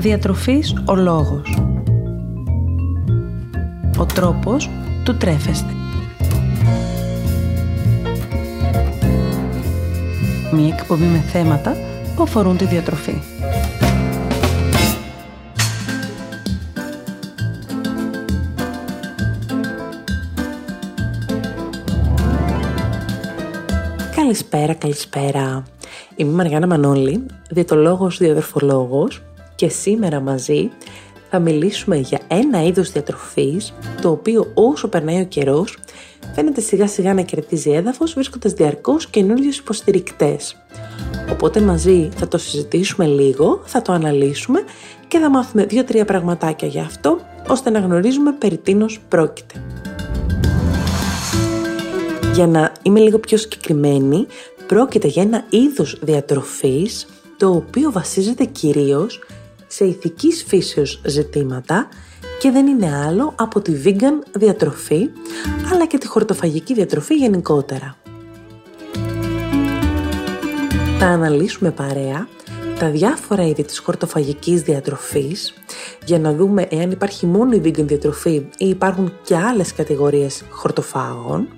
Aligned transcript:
Διατροφής 0.00 0.74
ο 0.86 0.94
λόγος. 0.94 1.58
Ο 3.98 4.06
τρόπος 4.06 4.70
του 5.04 5.16
τρέφεστε. 5.16 5.72
Μία 10.52 10.74
εκπομπή 10.78 11.04
με 11.04 11.18
θέματα 11.18 11.76
που 12.16 12.22
αφορούν 12.22 12.56
τη 12.56 12.64
διατροφή. 12.64 13.18
Καλησπέρα, 24.14 24.74
καλησπέρα. 24.74 25.62
Είμαι 26.16 26.30
η 26.30 26.34
Μαριάννα 26.34 26.66
Μανώλη, 26.66 27.26
διαιτολόγος, 27.50 28.18
διαδερφολόγος 28.18 29.22
και 29.58 29.68
σήμερα 29.68 30.20
μαζί 30.20 30.70
θα 31.30 31.38
μιλήσουμε 31.38 31.96
για 31.96 32.20
ένα 32.28 32.62
είδος 32.62 32.92
διατροφής 32.92 33.74
το 34.02 34.10
οποίο 34.10 34.50
όσο 34.54 34.88
περνάει 34.88 35.20
ο 35.20 35.24
καιρός 35.24 35.78
φαίνεται 36.34 36.60
σιγά 36.60 36.86
σιγά 36.86 37.14
να 37.14 37.22
κερδίζει 37.22 37.70
έδαφος 37.70 38.14
βρίσκοντας 38.14 38.52
διαρκώς 38.52 39.06
καινούριου 39.06 39.50
υποστηρικτές. 39.58 40.56
Οπότε 41.30 41.60
μαζί 41.60 42.08
θα 42.16 42.28
το 42.28 42.38
συζητήσουμε 42.38 43.06
λίγο, 43.06 43.62
θα 43.64 43.82
το 43.82 43.92
αναλύσουμε 43.92 44.64
και 45.08 45.18
θα 45.18 45.30
μάθουμε 45.30 45.64
δύο-τρία 45.64 46.04
πραγματάκια 46.04 46.68
για 46.68 46.82
αυτό 46.82 47.18
ώστε 47.48 47.70
να 47.70 47.78
γνωρίζουμε 47.78 48.32
περί 48.32 48.56
τίνος 48.56 49.00
πρόκειται. 49.08 49.62
Για 52.34 52.46
να 52.46 52.72
είμαι 52.82 53.00
λίγο 53.00 53.18
πιο 53.18 53.36
συγκεκριμένη, 53.36 54.26
πρόκειται 54.66 55.08
για 55.08 55.22
ένα 55.22 55.44
είδος 55.50 55.98
διατροφής 56.02 57.06
το 57.36 57.50
οποίο 57.50 57.92
βασίζεται 57.92 58.44
κυρίως 58.44 59.20
σε 59.78 59.84
ηθικής 59.84 60.44
φύσεως 60.46 61.00
ζητήματα 61.04 61.88
και 62.40 62.50
δεν 62.50 62.66
είναι 62.66 62.96
άλλο 63.06 63.34
από 63.36 63.60
τη 63.60 63.72
vegan 63.84 64.26
διατροφή 64.32 65.10
αλλά 65.72 65.86
και 65.86 65.98
τη 65.98 66.06
χορτοφαγική 66.06 66.74
διατροφή 66.74 67.14
γενικότερα. 67.14 67.96
Θα 70.98 71.06
αναλύσουμε 71.06 71.70
παρέα 71.70 72.28
τα 72.78 72.90
διάφορα 72.90 73.46
είδη 73.46 73.64
της 73.64 73.78
χορτοφαγικής 73.78 74.62
διατροφής 74.62 75.54
για 76.04 76.18
να 76.18 76.34
δούμε 76.34 76.66
εάν 76.70 76.90
υπάρχει 76.90 77.26
μόνο 77.26 77.52
η 77.52 77.60
vegan 77.64 77.84
διατροφή 77.86 78.34
ή 78.56 78.68
υπάρχουν 78.68 79.12
και 79.22 79.36
άλλες 79.36 79.72
κατηγορίες 79.72 80.42
χορτοφάγων 80.50 81.48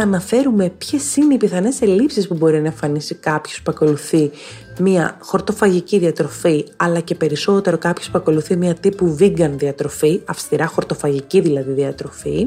θα 0.00 0.06
αναφέρουμε 0.06 0.72
ποιες 0.78 1.16
είναι 1.16 1.34
οι 1.34 1.36
πιθανές 1.36 1.80
ελλείψεις 1.82 2.28
που 2.28 2.34
μπορεί 2.34 2.60
να 2.60 2.66
εμφανίσει 2.66 3.14
κάποιος 3.14 3.62
που 3.62 3.70
ακολουθεί 3.74 4.30
μια 4.78 5.16
χορτοφαγική 5.20 5.98
διατροφή 5.98 6.64
αλλά 6.76 7.00
και 7.00 7.14
περισσότερο 7.14 7.78
κάποιος 7.78 8.10
που 8.10 8.18
ακολουθεί 8.18 8.56
μια 8.56 8.74
τύπου 8.74 9.16
vegan 9.20 9.50
διατροφή, 9.56 10.20
αυστηρά 10.24 10.66
χορτοφαγική 10.66 11.40
δηλαδή 11.40 11.72
διατροφή. 11.72 12.46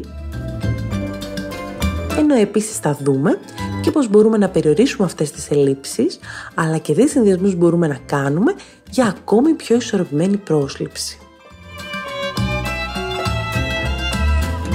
Ενώ 2.17 2.35
επίσης 2.35 2.77
θα 2.77 2.97
δούμε 3.01 3.39
και 3.81 3.91
πώς 3.91 4.09
μπορούμε 4.09 4.37
να 4.37 4.49
περιορίσουμε 4.49 5.05
αυτές 5.05 5.31
τις 5.31 5.49
ελλείψεις 5.49 6.19
αλλά 6.55 6.77
και 6.77 6.93
τι 6.93 7.07
συνδυασμούς 7.07 7.55
μπορούμε 7.55 7.87
να 7.87 7.97
κάνουμε 8.05 8.53
για 8.89 9.05
ακόμη 9.05 9.53
πιο 9.53 9.75
ισορροπημένη 9.75 10.37
πρόσληψη. 10.37 11.17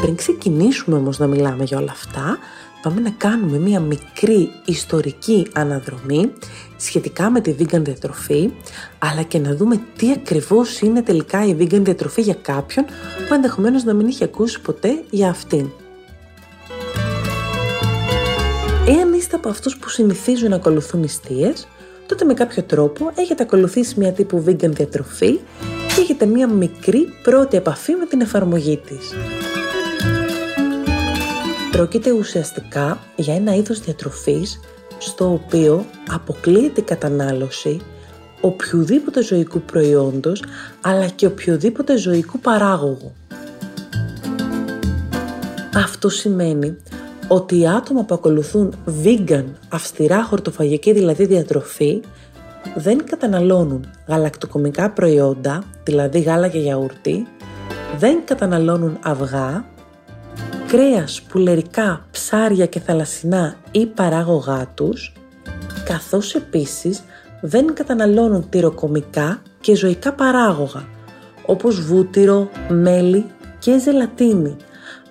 Πριν 0.00 0.16
ξεκινήσουμε 0.16 0.96
όμως 0.96 1.18
να 1.18 1.27
μιλάμε 1.27 1.64
για 1.64 1.78
όλα 1.78 1.92
αυτά, 1.92 2.38
πάμε 2.87 3.01
να 3.01 3.11
κάνουμε 3.11 3.59
μία 3.59 3.81
μικρή 3.81 4.51
ιστορική 4.65 5.47
αναδρομή 5.53 6.33
σχετικά 6.77 7.31
με 7.31 7.41
τη 7.41 7.55
vegan 7.59 7.81
διατροφή, 7.81 8.51
αλλά 8.98 9.23
και 9.23 9.39
να 9.39 9.55
δούμε 9.55 9.81
τι 9.97 10.11
ακριβώς 10.11 10.81
είναι 10.81 11.03
τελικά 11.03 11.47
η 11.47 11.57
vegan 11.59 11.81
διατροφή 11.81 12.20
για 12.20 12.37
κάποιον 12.42 12.84
που 13.29 13.34
ενδεχομένως 13.34 13.84
να 13.84 13.95
μην 13.95 14.07
είχε 14.07 14.25
ακούσει 14.25 14.61
ποτέ 14.61 15.02
για 15.11 15.29
αυτήν. 15.29 15.70
Εάν 18.86 19.13
είστε 19.13 19.36
από 19.36 19.48
αυτούς 19.48 19.77
που 19.77 19.89
συνηθίζουν 19.89 20.51
να 20.51 20.57
ακολουθούν 20.57 21.01
νηστείες, 21.01 21.69
τότε 22.07 22.25
με 22.25 22.35
κάποιο 22.35 22.63
τρόπο 22.63 23.13
έχετε 23.14 23.42
ακολουθήσει 23.42 23.95
μια 23.98 24.13
τύπου 24.13 24.45
vegan 24.46 24.70
διατροφή 24.70 25.39
και 25.95 26.01
έχετε 26.01 26.27
μια 26.27 26.48
μικρή 26.48 27.08
πρώτη 27.23 27.57
επαφή 27.57 27.95
με 27.95 28.07
την 28.07 28.20
εφαρμογή 28.20 28.77
της. 28.77 29.13
Πρόκειται 31.77 32.13
ουσιαστικά 32.13 32.98
για 33.17 33.35
ένα 33.35 33.55
είδος 33.55 33.81
διατροφής 33.81 34.61
στο 34.98 35.33
οποίο 35.33 35.85
αποκλείεται 36.09 36.81
η 36.81 36.85
κατανάλωση 36.85 37.81
οποιοδήποτε 38.41 39.23
ζωικού 39.23 39.61
προϊόντος 39.61 40.42
αλλά 40.81 41.07
και 41.07 41.27
οποιοδήποτε 41.27 41.97
ζωικού 41.97 42.39
παράγωγου. 42.39 43.13
Αυτό 45.75 46.09
σημαίνει 46.09 46.77
ότι 47.29 47.59
οι 47.59 47.69
άτομα 47.69 48.05
που 48.05 48.14
ακολουθούν 48.14 48.75
vegan, 49.05 49.45
αυστηρά 49.69 50.25
χορτοφαγική 50.25 50.93
δηλαδή 50.93 51.27
διατροφή, 51.27 52.01
δεν 52.77 53.05
καταναλώνουν 53.05 53.87
γαλακτοκομικά 54.07 54.91
προϊόντα, 54.91 55.63
δηλαδή 55.85 56.20
γάλα 56.20 56.48
και 56.48 56.58
γιαούρτι, 56.58 57.27
δεν 57.98 58.25
καταναλώνουν 58.25 58.98
αυγά, 59.03 59.64
κρέας, 60.77 61.23
πουλερικά, 61.23 62.07
ψάρια 62.11 62.67
και 62.67 62.81
θαλασσινά 62.81 63.57
ή 63.70 63.87
παράγωγά 63.87 64.73
τους, 64.75 65.13
καθώς 65.85 66.35
επίσης 66.35 67.03
δεν 67.41 67.75
καταναλώνουν 67.75 68.48
τυροκομικά 68.48 69.42
και 69.61 69.75
ζωικά 69.75 70.13
παράγωγα, 70.13 70.89
όπως 71.47 71.81
βούτυρο, 71.81 72.51
μέλι 72.69 73.27
και 73.59 73.79
ζελατίνη, 73.79 74.57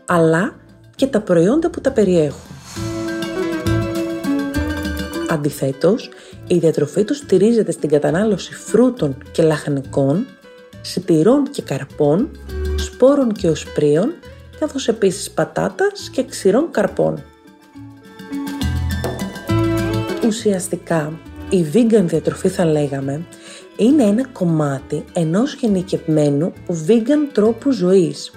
αλλά 0.06 0.56
και 0.96 1.08
τα 1.08 1.22
προϊόντα 1.22 1.70
που 1.70 1.82
τα 1.82 1.92
περιέχουν. 1.92 2.56
Αντιθέτως, 5.30 6.10
η 6.48 6.58
διατροφή 6.58 7.04
τους 7.04 7.18
στηρίζεται 7.18 7.72
στην 7.72 7.90
κατανάλωση 7.90 8.54
φρούτων 8.54 9.18
και 9.32 9.44
λαχανικών, 9.44 10.26
σιτηρών 10.82 11.50
και 11.52 11.62
καρπών, 11.62 12.30
σπόρων 12.76 13.32
και 13.32 13.50
οσπρίων 13.50 14.14
καθώς 14.60 14.88
επίσης 14.88 15.32
πατάτας 15.32 16.10
και 16.10 16.24
ξηρών 16.24 16.72
καρπών. 16.72 17.24
Ουσιαστικά, 20.26 21.20
η 21.50 21.66
vegan 21.74 22.04
διατροφή 22.06 22.48
θα 22.48 22.66
λέγαμε 22.66 23.26
είναι 23.78 24.04
ένα 24.04 24.28
κομμάτι 24.28 25.06
ενός 25.14 25.54
γενικευμένου 25.54 26.54
vegan 26.88 27.30
τρόπου 27.32 27.72
ζωής 27.72 28.32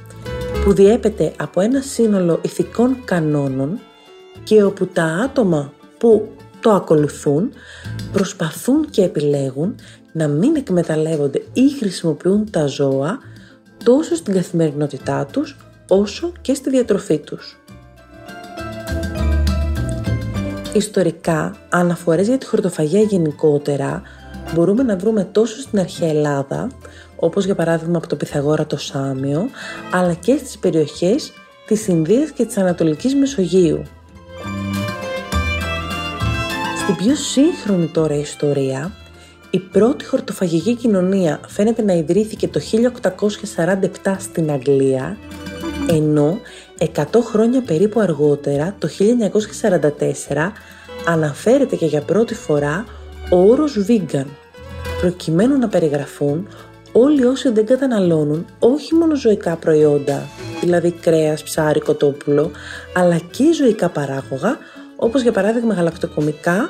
που 0.65 0.73
διέπεται 0.73 1.33
από 1.37 1.61
ένα 1.61 1.81
σύνολο 1.81 2.41
ηθικών 2.43 2.97
κανόνων 3.05 3.79
και 4.45 4.63
όπου 4.63 4.87
τα 4.87 5.05
άτομα 5.05 5.73
που 5.99 6.29
το 6.61 6.71
ακολουθούν 6.71 7.53
προσπαθούν 8.13 8.91
και 8.91 9.03
επιλέγουν 9.03 9.75
να 10.13 10.29
μην 10.29 10.57
εκμεταλλεύονται 10.57 11.43
ή 11.53 11.71
χρησιμοποιούν 11.79 12.51
τα 12.51 12.67
ζώα 12.67 13.19
τόσο 13.85 14.15
στην 14.15 14.35
καθημερινότητά 14.35 15.27
τους 15.27 15.57
όσο 15.89 16.33
και 16.41 16.55
στη 16.55 16.71
διατροφή 16.71 17.19
τους. 17.19 17.59
Ιστορικά, 20.73 21.57
αναφορές 21.69 22.27
για 22.27 22.39
τη 22.39 22.47
χορτοφαγία 22.47 23.01
γενικότερα 23.01 24.03
μπορούμε 24.55 24.83
να 24.83 24.97
βρούμε 24.97 25.25
τόσο 25.25 25.61
στην 25.61 25.79
αρχαία 25.79 26.09
Ελλάδα, 26.09 26.71
όπως 27.17 27.45
για 27.45 27.55
παράδειγμα 27.55 27.97
από 27.97 28.09
το 28.09 28.17
Πυθαγόρα 28.17 28.67
το 28.67 28.77
Σάμιο, 28.77 29.49
αλλά 29.93 30.15
και 30.15 30.37
στις 30.37 30.59
περιοχές 30.59 31.33
της 31.67 31.87
Ινδίας 31.87 32.31
και 32.31 32.45
της 32.45 32.57
Ανατολικής 32.57 33.15
Μεσογείου. 33.15 33.83
Στην 36.83 36.97
πιο 36.97 37.15
σύγχρονη 37.15 37.87
τώρα 37.87 38.15
ιστορία, 38.15 38.93
η 39.51 39.59
πρώτη 39.59 40.05
χορτοφαγική 40.05 40.75
κοινωνία 40.75 41.41
φαίνεται 41.47 41.83
να 41.83 41.93
ιδρύθηκε 41.93 42.49
το 42.49 42.61
1847 44.05 44.17
στην 44.19 44.51
Αγγλία 44.51 45.17
ενώ 45.89 46.41
100 46.79 47.05
χρόνια 47.23 47.63
περίπου 47.63 48.01
αργότερα, 48.01 48.75
το 48.79 48.89
1944, 50.29 50.53
αναφέρεται 51.07 51.77
και 51.77 51.87
για 51.87 52.01
πρώτη 52.01 52.35
φορά 52.35 52.85
ο 53.31 53.37
όρος 53.37 53.87
vegan, 53.89 54.27
προκειμένου 55.01 55.59
να 55.59 55.69
περιγραφούν 55.69 56.49
όλοι 56.93 57.25
όσοι 57.25 57.51
δεν 57.51 57.67
καταναλώνουν 57.67 58.47
όχι 58.59 58.95
μόνο 58.95 59.15
ζωικά 59.15 59.57
προϊόντα, 59.57 60.23
δηλαδή 60.61 60.91
κρέας, 60.91 61.43
ψάρι, 61.43 61.81
κοτόπουλο, 61.81 62.51
αλλά 62.95 63.19
και 63.31 63.53
ζωικά 63.53 63.89
παράγωγα, 63.89 64.59
όπως 64.97 65.23
για 65.23 65.33
παράδειγμα 65.33 65.75
γαλακτοκομικά, 65.75 66.69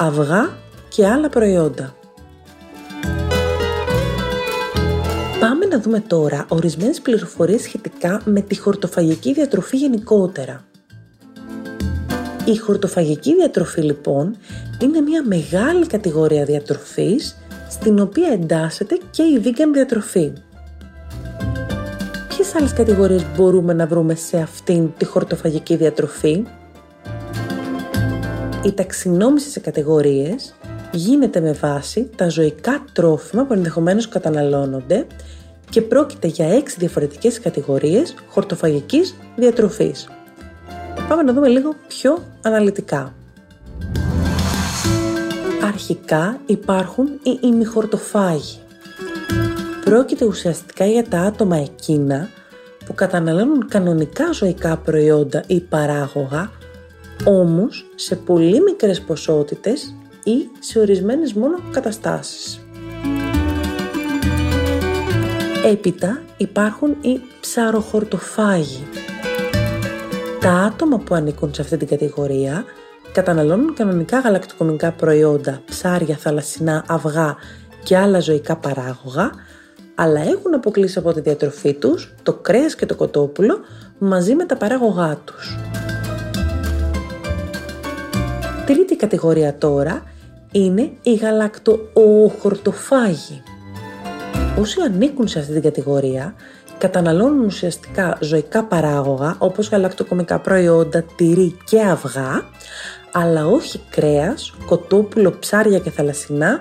αυγά 0.00 0.48
και 0.88 1.06
άλλα 1.06 1.28
προϊόντα. 1.28 1.94
Να 5.76 5.82
δούμε 5.82 6.00
τώρα 6.00 6.46
ορισμένες 6.48 7.00
πληροφορίες 7.00 7.62
σχετικά 7.62 8.22
με 8.24 8.40
τη 8.40 8.58
χορτοφαγική 8.58 9.32
διατροφή 9.32 9.76
γενικότερα. 9.76 10.64
Η 12.44 12.56
χορτοφαγική 12.56 13.34
διατροφή 13.34 13.80
λοιπόν 13.80 14.36
είναι 14.82 15.00
μια 15.00 15.22
μεγάλη 15.26 15.86
κατηγορία 15.86 16.44
διατροφής 16.44 17.36
στην 17.70 18.00
οποία 18.00 18.28
εντάσσεται 18.28 18.98
και 19.10 19.22
η 19.22 19.42
vegan 19.44 19.72
διατροφή. 19.72 20.32
Ποιες 22.28 22.54
άλλες 22.54 22.72
κατηγορίες 22.72 23.24
μπορούμε 23.36 23.72
να 23.72 23.86
βρούμε 23.86 24.14
σε 24.14 24.36
αυτήν 24.36 24.92
τη 24.96 25.04
χορτοφαγική 25.04 25.76
διατροφή; 25.76 26.44
Η 28.64 28.72
ταξινόμηση 28.72 29.50
σε 29.50 29.60
κατηγορίες 29.60 30.54
γίνεται 30.92 31.40
με 31.40 31.52
βάση 31.52 32.10
τα 32.16 32.28
ζωικά 32.28 32.84
τρόφιμα 32.92 33.44
που 33.44 33.52
ενδεχομένως 33.52 34.08
καταναλώνονται 34.08 35.06
και 35.70 35.82
πρόκειται 35.82 36.26
για 36.26 36.54
έξι 36.54 36.76
διαφορετικές 36.78 37.40
κατηγορίες 37.40 38.14
χορτοφαγικής 38.28 39.14
διατροφής. 39.36 40.08
Πάμε 41.08 41.22
να 41.22 41.32
δούμε 41.32 41.48
λίγο 41.48 41.74
πιο 41.88 42.22
αναλυτικά. 42.42 43.14
Αρχικά 45.62 46.40
υπάρχουν 46.46 47.06
οι 47.22 47.38
ημιχορτοφάγοι. 47.42 48.58
Πρόκειται 49.84 50.24
ουσιαστικά 50.24 50.86
για 50.86 51.04
τα 51.08 51.20
άτομα 51.20 51.56
εκείνα 51.56 52.28
που 52.86 52.94
καταναλώνουν 52.94 53.68
κανονικά 53.68 54.32
ζωικά 54.32 54.76
προϊόντα 54.76 55.42
ή 55.46 55.60
παράγωγα, 55.60 56.50
όμως 57.24 57.86
σε 57.94 58.16
πολύ 58.16 58.60
μικρές 58.60 59.00
ποσότητες 59.00 59.94
ή 60.24 60.48
σε 60.58 60.78
ορισμένες 60.78 61.32
μόνο 61.32 61.58
καταστάσεις. 61.70 62.65
Έπειτα 65.66 66.22
υπάρχουν 66.36 66.96
οι 67.00 67.20
ψαροχορτοφάγοι. 67.40 68.86
Τα 70.40 70.50
άτομα 70.50 70.98
που 70.98 71.14
ανήκουν 71.14 71.54
σε 71.54 71.62
αυτή 71.62 71.76
την 71.76 71.88
κατηγορία 71.88 72.64
καταναλώνουν 73.12 73.74
κανονικά 73.74 74.20
γαλακτοκομικά 74.20 74.92
προϊόντα, 74.92 75.62
ψάρια, 75.66 76.16
θαλασσινά, 76.16 76.84
αυγά 76.88 77.36
και 77.82 77.96
άλλα 77.96 78.20
ζωικά 78.20 78.56
παράγωγα, 78.56 79.30
αλλά 79.94 80.20
έχουν 80.20 80.54
αποκλείσει 80.54 80.98
από 80.98 81.12
τη 81.12 81.20
διατροφή 81.20 81.74
τους 81.74 82.14
το 82.22 82.32
κρέας 82.32 82.74
και 82.74 82.86
το 82.86 82.94
κοτόπουλο 82.94 83.58
μαζί 83.98 84.34
με 84.34 84.44
τα 84.44 84.56
παράγωγά 84.56 85.20
τους. 85.24 85.56
Τρίτη 88.66 88.96
κατηγορία 88.96 89.58
τώρα 89.58 90.02
είναι 90.52 90.92
οι 91.02 91.14
γαλακτοοχορτοφάγοι. 91.14 93.42
Όσοι 94.58 94.80
ανήκουν 94.80 95.28
σε 95.28 95.38
αυτή 95.38 95.52
την 95.52 95.62
κατηγορία 95.62 96.34
καταναλώνουν 96.78 97.44
ουσιαστικά 97.44 98.18
ζωικά 98.20 98.64
παράγωγα 98.64 99.36
όπως 99.38 99.68
γαλακτοκομικά 99.68 100.38
προϊόντα, 100.38 101.04
τυρί 101.16 101.56
και 101.64 101.82
αυγά, 101.82 102.42
αλλά 103.12 103.46
όχι 103.46 103.80
κρέας, 103.90 104.54
κοτόπουλο, 104.66 105.36
ψάρια 105.38 105.78
και 105.78 105.90
θαλασσινά 105.90 106.60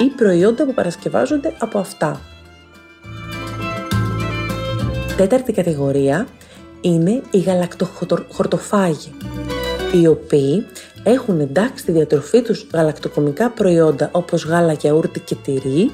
ή 0.00 0.08
προϊόντα 0.16 0.64
που 0.64 0.74
παρασκευάζονται 0.74 1.52
από 1.58 1.78
αυτά. 1.78 2.20
Τέταρτη 5.16 5.52
κατηγορία 5.52 6.26
είναι 6.80 7.22
οι 7.30 7.38
γαλακτοχορτοφάγοι, 7.38 9.12
οι 9.92 10.06
οποίοι 10.06 10.66
έχουν 11.02 11.40
εντάξει 11.40 11.82
στη 11.82 11.92
διατροφή 11.92 12.42
τους 12.42 12.66
γαλακτοκομικά 12.72 13.50
προϊόντα 13.50 14.08
όπως 14.12 14.44
γάλα, 14.44 14.72
γιαούρτι 14.72 15.20
και 15.20 15.34
τυρί, 15.34 15.90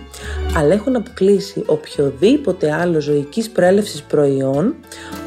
αλλά 0.58 0.74
έχουν 0.74 0.96
αποκλείσει 0.96 1.62
οποιοδήποτε 1.66 2.72
άλλο 2.72 3.00
ζωικής 3.00 3.50
προέλευσης 3.50 4.02
προϊόν, 4.02 4.74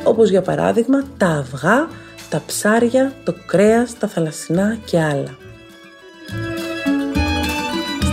όπως 0.04 0.30
για 0.30 0.42
παράδειγμα 0.42 1.04
τα 1.18 1.28
αυγά, 1.28 1.88
τα 2.30 2.42
ψάρια, 2.46 3.14
το 3.24 3.34
κρέας, 3.46 3.98
τα 3.98 4.08
θαλασσινά 4.08 4.78
και 4.86 5.00
άλλα. 5.00 5.38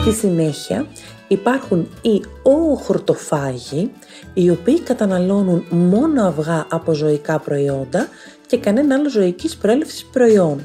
Στη 0.00 0.12
συνέχεια 0.12 0.86
υπάρχουν 1.28 1.88
οι 2.02 2.22
οοχορτοφάγοι, 2.42 3.90
οι 4.34 4.50
οποίοι 4.50 4.80
καταναλώνουν 4.80 5.64
μόνο 5.68 6.26
αυγά 6.26 6.66
από 6.70 6.92
ζωικά 6.92 7.38
προϊόντα 7.38 8.08
και 8.46 8.58
κανένα 8.58 8.94
άλλο 8.94 9.08
ζωικής 9.08 9.56
προέλευσης 9.56 10.04
προϊόν. 10.04 10.60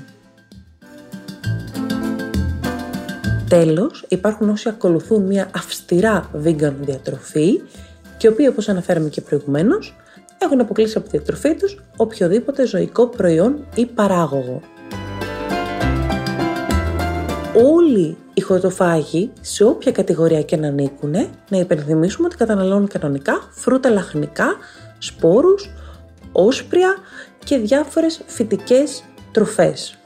Τέλος, 3.53 4.05
υπάρχουν 4.07 4.49
όσοι 4.49 4.69
ακολουθούν 4.69 5.21
μια 5.25 5.49
αυστηρά 5.55 6.29
vegan 6.43 6.73
διατροφή 6.79 7.61
και 8.17 8.27
οι 8.27 8.29
οποίοι 8.29 8.47
όπως 8.49 8.69
αναφέραμε 8.69 9.09
και 9.09 9.21
προηγουμένως 9.21 9.95
έχουν 10.37 10.59
αποκλείσει 10.59 10.97
από 10.97 11.09
τη 11.09 11.17
διατροφή 11.17 11.55
τους 11.55 11.81
οποιοδήποτε 11.97 12.67
ζωικό 12.67 13.07
προϊόν 13.07 13.65
ή 13.75 13.85
παράγωγο. 13.85 14.61
Όλοι 17.55 18.17
οι 18.33 18.41
χορτοφάγοι, 18.41 19.31
σε 19.41 19.63
όποια 19.63 19.91
κατηγορία 19.91 20.41
και 20.41 20.55
να 20.57 20.67
ανήκουν, 20.67 21.11
να 21.49 21.57
υπενθυμίσουμε 21.57 22.27
ότι 22.27 22.35
καταναλώνουν 22.35 22.87
κανονικά 22.87 23.49
φρούτα 23.51 23.89
λαχνικά, 23.89 24.55
σπόρους, 24.97 25.69
όσπρια 26.31 26.95
και 27.43 27.57
διάφορες 27.57 28.21
φυτικές 28.25 29.03
τροφές. 29.31 29.97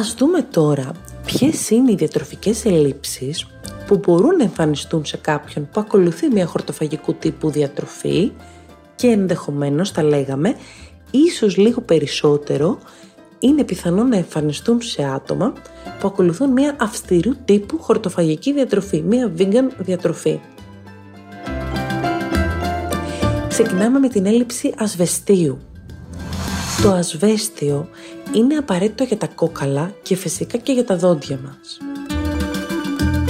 Ας 0.00 0.14
δούμε 0.14 0.42
τώρα 0.42 0.92
ποιες 1.26 1.70
είναι 1.70 1.90
οι 1.90 1.94
διατροφικές 1.94 2.64
ελλείψεις 2.64 3.46
που 3.86 3.96
μπορούν 3.96 4.36
να 4.36 4.42
εμφανιστούν 4.42 5.04
σε 5.04 5.16
κάποιον 5.16 5.68
που 5.72 5.80
ακολουθεί 5.80 6.28
μια 6.28 6.46
χορτοφαγικού 6.46 7.14
τύπου 7.14 7.50
διατροφή 7.50 8.32
και 8.94 9.06
ενδεχομένως, 9.06 9.92
τα 9.92 10.02
λέγαμε, 10.02 10.54
ίσως 11.10 11.56
λίγο 11.56 11.80
περισσότερο 11.80 12.78
είναι 13.38 13.64
πιθανό 13.64 14.04
να 14.04 14.16
εμφανιστούν 14.16 14.82
σε 14.82 15.04
άτομα 15.04 15.52
που 16.00 16.08
ακολουθούν 16.08 16.50
μια 16.50 16.76
αυστηρού 16.80 17.36
τύπου 17.44 17.78
χορτοφαγική 17.78 18.52
διατροφή, 18.52 19.02
μια 19.02 19.32
vegan 19.38 19.68
διατροφή. 19.78 20.40
Ξεκινάμε 23.48 23.98
με 23.98 24.08
την 24.08 24.26
έλλειψη 24.26 24.74
ασβεστίου. 24.78 25.58
Το 26.82 26.90
ασβέστιο 26.90 27.88
είναι 28.32 28.54
απαραίτητο 28.54 29.04
για 29.04 29.16
τα 29.16 29.26
κόκαλα 29.26 29.94
και 30.02 30.16
φυσικά 30.16 30.58
και 30.58 30.72
για 30.72 30.84
τα 30.84 30.96
δόντια 30.96 31.38
μας. 31.44 31.78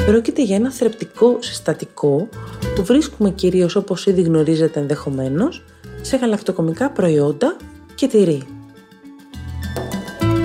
Πρόκειται 0.07 0.43
για 0.43 0.57
ένα 0.57 0.71
θρεπτικό 0.71 1.37
συστατικό 1.41 2.29
που 2.75 2.85
βρίσκουμε 2.85 3.31
κυρίως 3.31 3.77
όπως 3.77 4.07
ήδη 4.07 4.23
γνωρίζετε 4.23 4.81
ενδεχομένως 4.81 5.65
σε 6.01 6.17
γαλακτοκομικά 6.17 6.91
προϊόντα 6.91 7.57
και 7.95 8.07
τυρί. 8.07 8.43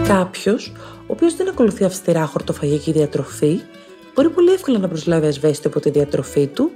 Κάποιος, 0.07 0.73
ο 1.01 1.05
οποίος 1.07 1.35
δεν 1.35 1.47
ακολουθεί 1.47 1.83
αυστηρά 1.83 2.25
χορτοφαγική 2.25 2.91
διατροφή, 2.91 3.59
μπορεί 4.15 4.29
πολύ 4.29 4.51
εύκολα 4.51 4.77
να 4.77 4.87
προσλάβει 4.87 5.27
ασβέστιο 5.27 5.69
από 5.69 5.79
τη 5.79 5.89
διατροφή 5.89 6.47
του 6.47 6.71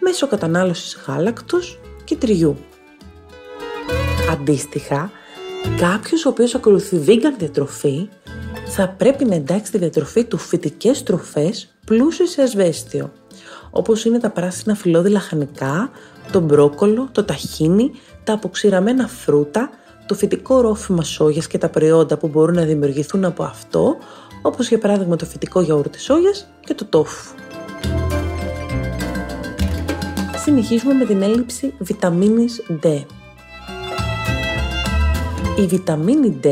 μέσω 0.00 0.26
κατανάλωσης 0.26 0.98
γάλακτος 1.06 1.80
και 2.04 2.16
τριού. 2.16 2.56
Αντίστοιχα, 4.30 5.10
Κάποιος 5.76 6.24
ο 6.24 6.28
οποίος 6.28 6.54
ακολουθεί 6.54 7.04
vegan 7.06 7.34
διατροφή 7.38 8.08
θα 8.66 8.88
πρέπει 8.88 9.24
να 9.24 9.34
εντάξει 9.34 9.66
στη 9.66 9.78
διατροφή 9.78 10.24
του 10.24 10.38
φυτικές 10.38 11.02
τροφές 11.02 11.74
πλούσιες 11.86 12.30
σε 12.30 12.42
ασβέστιο, 12.42 13.12
όπως 13.70 14.04
είναι 14.04 14.18
τα 14.18 14.30
πράσινα 14.30 14.74
φυλλώδη 14.74 15.10
λαχανικά, 15.10 15.90
το 16.32 16.40
μπρόκολο, 16.40 17.08
το 17.12 17.24
ταχίνι, 17.24 17.90
τα 18.24 18.32
αποξηραμένα 18.32 19.08
φρούτα, 19.08 19.70
το 20.06 20.14
φυτικό 20.14 20.60
ρόφημα 20.60 21.02
σόγιας 21.02 21.46
και 21.46 21.58
τα 21.58 21.68
προϊόντα 21.68 22.16
που 22.16 22.28
μπορούν 22.28 22.54
να 22.54 22.64
δημιουργηθούν 22.64 23.24
από 23.24 23.42
αυτό, 23.42 23.96
όπως 24.42 24.68
για 24.68 24.78
παράδειγμα 24.78 25.16
το 25.16 25.24
φυτικό 25.24 25.60
γιαούρτι 25.60 26.00
σόγιας 26.00 26.50
και 26.60 26.74
το 26.74 26.84
τόφου. 26.84 27.34
Συνεχίζουμε 30.36 30.94
με 30.94 31.04
την 31.04 31.22
έλλειψη 31.22 31.74
βιταμίνης 31.78 32.62
D. 32.82 33.04
Η 35.60 35.66
βιταμίνη 35.66 36.40
D 36.44 36.46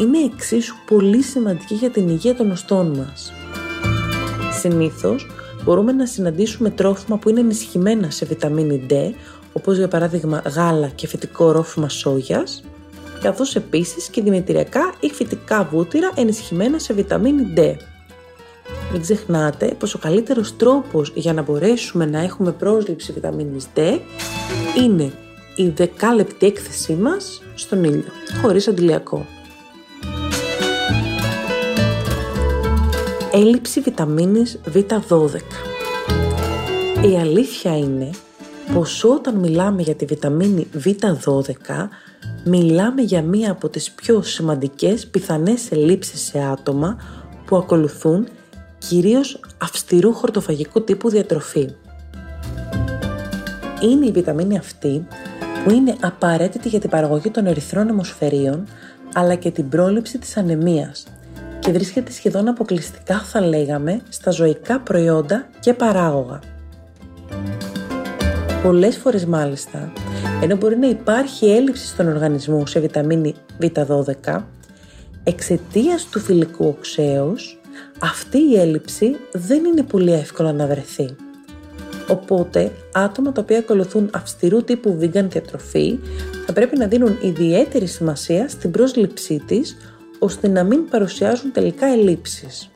είναι 0.00 0.18
εξίσου 0.32 0.74
πολύ 0.86 1.22
σημαντική 1.22 1.74
για 1.74 1.90
την 1.90 2.08
υγεία 2.08 2.34
των 2.34 2.50
οστών 2.50 2.86
μας. 2.96 3.32
Συνήθως 4.60 5.26
μπορούμε 5.64 5.92
να 5.92 6.06
συναντήσουμε 6.06 6.70
τρόφιμα 6.70 7.18
που 7.18 7.28
είναι 7.28 7.40
ενισχυμένα 7.40 8.10
σε 8.10 8.26
βιταμίνη 8.26 8.86
D, 8.90 8.94
όπως 9.52 9.76
για 9.76 9.88
παράδειγμα 9.88 10.42
γάλα 10.54 10.88
και 10.88 11.06
φυτικό 11.06 11.52
ρόφημα 11.52 11.88
σόγιας, 11.88 12.64
καθώς 13.20 13.56
επίσης 13.56 14.08
και 14.08 14.22
δημητριακά 14.22 14.94
ή 15.00 15.10
φυτικά 15.10 15.68
βούτυρα 15.72 16.12
ενισχυμένα 16.14 16.78
σε 16.78 16.94
βιταμίνη 16.94 17.52
D. 17.56 17.76
Μην 18.92 19.00
ξεχνάτε 19.00 19.74
πως 19.78 19.94
ο 19.94 19.98
καλύτερος 19.98 20.56
τρόπος 20.56 21.12
για 21.14 21.32
να 21.32 21.42
μπορέσουμε 21.42 22.06
να 22.06 22.20
έχουμε 22.20 22.52
πρόσληψη 22.52 23.12
βιταμίνης 23.12 23.66
D 23.76 23.98
είναι 24.78 25.12
η 25.56 25.68
δεκάλεπτη 25.68 26.46
έκθεσή 26.46 26.94
μας 26.94 27.41
στον 27.54 27.84
ήλιο, 27.84 28.04
χωρίς 28.42 28.68
αντιλιακό. 28.68 29.26
Έλλειψη 33.32 33.80
βιταμίνης 33.80 34.60
Β12 34.74 34.86
Η 37.10 37.18
αλήθεια 37.18 37.78
είναι 37.78 38.10
πως 38.74 39.04
όταν 39.04 39.34
μιλάμε 39.34 39.82
για 39.82 39.94
τη 39.94 40.04
βιταμίνη 40.04 40.66
Β12 40.84 41.42
μιλάμε 42.44 43.02
για 43.02 43.22
μία 43.22 43.50
από 43.50 43.68
τις 43.68 43.90
πιο 43.90 44.22
σημαντικές 44.22 45.06
πιθανές 45.06 45.70
ελλείψεις 45.70 46.20
σε 46.20 46.38
άτομα 46.38 46.96
που 47.46 47.56
ακολουθούν 47.56 48.28
κυρίως 48.78 49.40
αυστηρού 49.58 50.12
χορτοφαγικού 50.12 50.84
τύπου 50.84 51.08
διατροφή. 51.08 51.68
Είναι 53.80 54.06
η 54.06 54.10
βιταμίνη 54.10 54.58
αυτή 54.58 55.06
που 55.64 55.70
είναι 55.70 55.96
απαραίτητη 56.00 56.68
για 56.68 56.80
την 56.80 56.90
παραγωγή 56.90 57.30
των 57.30 57.46
ερυθρών 57.46 57.88
αιμοσφαιρίων 57.88 58.66
αλλά 59.14 59.34
και 59.34 59.50
την 59.50 59.68
πρόληψη 59.68 60.18
της 60.18 60.36
ανεμίας 60.36 61.06
και 61.58 61.72
βρίσκεται 61.72 62.12
σχεδόν 62.12 62.48
αποκλειστικά 62.48 63.18
θα 63.18 63.40
λέγαμε 63.40 64.00
στα 64.08 64.30
ζωικά 64.30 64.80
προϊόντα 64.80 65.46
και 65.60 65.74
παράγωγα. 65.74 66.40
Πολλές 68.62 68.96
φορές 68.96 69.24
μάλιστα, 69.24 69.92
ενώ 70.42 70.56
μπορεί 70.56 70.76
να 70.76 70.86
υπάρχει 70.86 71.46
έλλειψη 71.46 71.86
στον 71.86 72.08
οργανισμό 72.08 72.66
σε 72.66 72.80
βιταμίνη 72.80 73.34
Β12, 73.60 74.42
εξαιτίας 75.24 76.04
του 76.04 76.20
φιλικού 76.20 76.66
οξέως, 76.66 77.60
αυτή 78.00 78.38
η 78.38 78.58
έλλειψη 78.58 79.16
δεν 79.32 79.64
είναι 79.64 79.82
πολύ 79.82 80.12
εύκολα 80.12 80.52
να 80.52 80.66
βρεθεί. 80.66 81.16
Οπότε, 82.08 82.72
άτομα 82.92 83.32
τα 83.32 83.40
οποία 83.40 83.58
ακολουθούν 83.58 84.10
αυστηρού 84.12 84.64
τύπου 84.64 84.98
vegan 85.00 85.24
διατροφή 85.28 85.98
θα 86.46 86.52
πρέπει 86.52 86.78
να 86.78 86.86
δίνουν 86.86 87.18
ιδιαίτερη 87.22 87.86
σημασία 87.86 88.48
στην 88.48 88.70
πρόσληψή 88.70 89.42
της, 89.46 89.76
ώστε 90.18 90.48
να 90.48 90.64
μην 90.64 90.88
παρουσιάζουν 90.88 91.52
τελικά 91.52 91.86
ελλείψεις. 91.86 92.70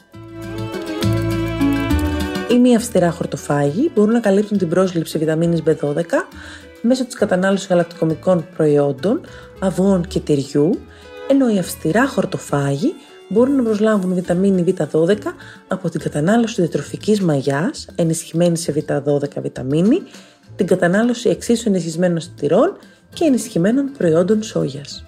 Οι 2.50 2.58
μη 2.58 2.76
αυστηρά 2.76 3.10
χορτοφάγοι 3.10 3.90
μπορούν 3.94 4.12
να 4.12 4.20
καλύπτουν 4.20 4.58
την 4.58 4.68
πρόσληψη 4.68 5.18
βιταμίνης 5.18 5.62
B12 5.66 6.02
μέσω 6.82 7.04
της 7.04 7.14
κατανάλωσης 7.14 7.66
γαλακτοκομικών 7.68 8.46
προϊόντων, 8.56 9.20
αυγών 9.58 10.06
και 10.06 10.20
τυριού, 10.20 10.78
ενώ 11.30 11.54
οι 11.54 11.58
αυστηρά 11.58 12.08
χορτοφάγοι 12.08 12.94
μπορούν 13.28 13.56
να 13.56 13.62
προσλάβουν 13.62 14.14
βιταμίνη 14.14 14.74
Β12 14.78 15.16
από 15.68 15.88
την 15.88 16.00
κατανάλωση 16.00 16.60
διατροφικής 16.60 17.20
μαγιάς, 17.20 17.88
ενισχυμένη 17.94 18.56
σε 18.56 18.84
Β12 18.88 19.40
βιταμίνη, 19.42 20.02
την 20.56 20.66
κατανάλωση 20.66 21.28
εξίσου 21.28 21.68
ενισχυμένων 21.68 22.20
στηρών 22.20 22.76
και 23.12 23.24
ενισχυμένων 23.24 23.90
προϊόντων 23.98 24.42
σόγιας. 24.42 25.04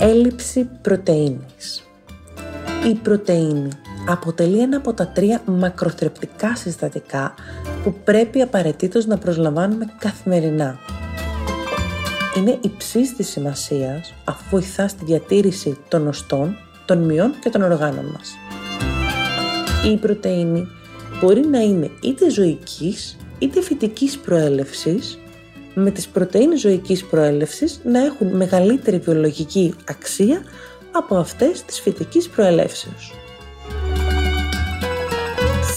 Έλλειψη 0.00 0.68
πρωτεΐνης 0.82 1.82
Η 2.90 2.94
πρωτεΐνη 2.94 3.68
αποτελεί 4.08 4.58
ένα 4.58 4.76
από 4.76 4.92
τα 4.92 5.08
τρία 5.08 5.42
μακροθρεπτικά 5.44 6.56
συστατικά 6.56 7.34
που 7.82 7.94
πρέπει 8.04 8.40
απαραίτητος 8.40 9.06
να 9.06 9.18
προσλαμβάνουμε 9.18 9.86
καθημερινά. 9.98 10.78
Είναι 12.36 12.58
υψής 12.60 13.16
της 13.16 13.28
σημασίας 13.28 14.14
αφού 14.24 14.44
βοηθά 14.50 14.88
στη 14.88 15.04
διατήρηση 15.04 15.78
των 15.88 16.06
οστών, 16.06 16.56
των 16.84 16.98
μειών 16.98 17.34
και 17.40 17.50
των 17.50 17.62
οργάνων 17.62 18.04
μας. 18.04 18.36
Η 19.92 19.96
πρωτεΐνη 19.96 20.66
μπορεί 21.20 21.46
να 21.46 21.60
είναι 21.60 21.90
είτε 22.02 22.30
ζωικής 22.30 23.16
είτε 23.38 23.60
φυτικής 23.60 24.18
προέλευσης 24.18 25.18
με 25.74 25.90
τις 25.90 26.08
πρωτεΐνες 26.08 26.60
ζωικής 26.60 27.04
προέλευσης 27.04 27.80
να 27.84 28.04
έχουν 28.04 28.36
μεγαλύτερη 28.36 28.98
βιολογική 28.98 29.74
αξία 29.88 30.42
από 30.92 31.16
αυτές 31.16 31.62
της 31.62 31.80
φυτικής 31.80 32.28
προελεύσεως 32.28 33.12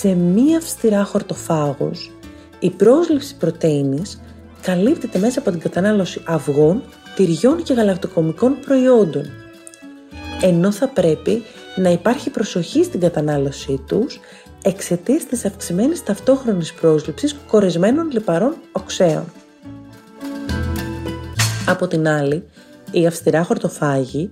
σε 0.02 0.14
μία 0.14 0.58
αυστηρά 0.58 1.04
χορτοφάγος, 1.04 2.12
η 2.60 2.70
πρόσληψη 2.70 3.36
πρωτεΐνης 3.36 4.22
καλύπτεται 4.62 5.20
μέσα 5.20 5.40
από 5.40 5.52
την 5.52 5.60
κατανάλωση 5.60 6.22
αυγών, 6.26 6.84
τυριών 7.16 7.64
και 7.64 7.74
γαλακτοκομικών 7.74 8.60
προϊόντων. 8.66 9.30
Ενώ 10.42 10.72
θα 10.72 10.88
πρέπει 10.88 11.44
να 11.76 11.90
υπάρχει 11.90 12.30
προσοχή 12.30 12.84
στην 12.84 13.00
κατανάλωσή 13.00 13.84
τους 13.88 14.20
εξαιτίας 14.64 15.26
της 15.26 15.46
αυξημένης 15.46 16.04
ταυτόχρονης 16.04 16.74
πρόσληψης 16.74 17.36
κορεσμένων 17.48 18.12
λιπαρών 18.12 18.56
οξέων. 18.72 19.26
Από 21.68 21.88
την 21.88 22.08
άλλη, 22.08 22.44
οι 22.92 23.08
αυστηρά 23.08 23.44
χορτοφάγοι 23.44 24.32